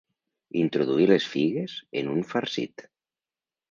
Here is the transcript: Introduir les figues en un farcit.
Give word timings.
Introduir 0.61 1.05
les 1.13 1.29
figues 1.35 1.79
en 2.03 2.13
un 2.17 2.29
farcit. 2.35 2.91